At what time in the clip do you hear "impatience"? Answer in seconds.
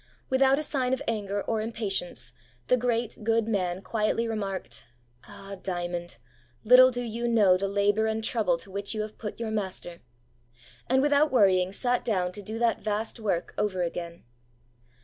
1.61-2.33